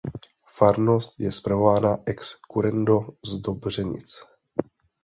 [0.55, 4.15] Farnost je spravována ex currendo z Dobřenic.